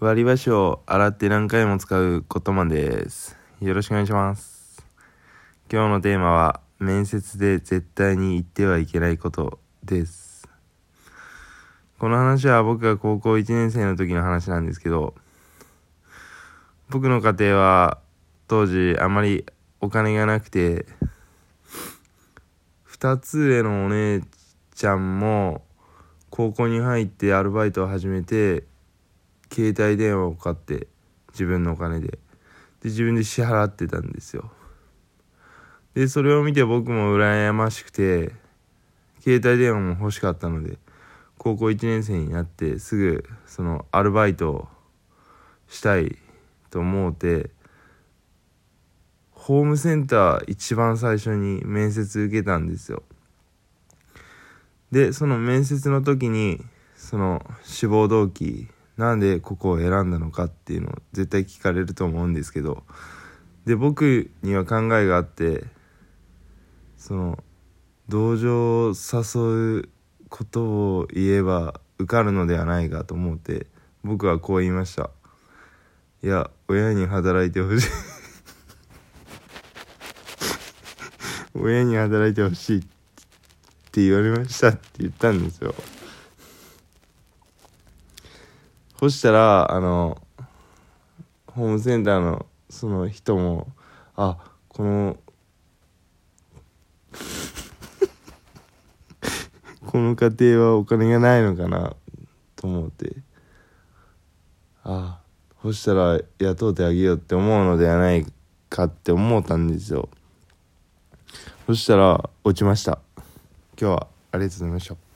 [0.00, 3.36] 割り箸を洗って何回も使うことまです。
[3.60, 4.86] よろしくお願いします。
[5.68, 10.48] 今日のテーマは、面接で絶対に言ってはいけないことです。
[11.98, 15.16] この話は僕が高校1年生の時の話なんですけど、
[16.90, 17.98] 僕の家庭は
[18.46, 19.46] 当時あまり
[19.80, 20.86] お金がなくて、
[22.88, 24.22] 2つ上のお姉
[24.76, 25.64] ちゃんも
[26.30, 28.62] 高校に入ってアルバイトを始めて
[29.52, 30.88] 携帯電話を買って
[31.32, 32.18] 自分のお金でで
[32.84, 34.50] 自分で支払ってたんですよ。
[35.94, 38.32] でそれを見て僕も羨ましくて
[39.20, 40.78] 携帯電話も欲しかったので
[41.38, 44.68] 高校1年生になってすぐそのアルバイトを
[45.68, 46.16] したい
[46.70, 47.50] と思うて
[49.32, 53.02] ホームセンター一番最初に面接受けたんですよ。
[54.90, 56.64] でその面接の時に
[56.96, 62.82] その志望動機なんでここを選んだのかっていうのを絶対聞かれると思うんですけど
[63.64, 65.64] で僕には考えがあって
[66.96, 67.38] その
[68.08, 69.88] 同情を誘う
[70.28, 73.66] ことを言えば受かるのではないかと思って
[74.02, 75.10] 僕はこう言いました。
[76.22, 77.88] いや親に働いてほしい。
[81.54, 82.82] 親に働いてほしいっ
[83.92, 85.74] て言われましたって言ったんですよ。
[88.98, 90.20] そしたらあの
[91.46, 93.68] ホームセンターのその人も
[94.16, 95.16] あこの
[99.86, 101.94] この家庭はお金がないのかな
[102.56, 103.16] と思って。
[104.84, 105.20] あ
[105.62, 108.24] そしたら雇うてあげようって思うのではない
[108.70, 110.08] かって思ったんですよ。
[111.66, 112.98] そしたら落ちました。
[113.78, 115.07] 今日はありがとうございました。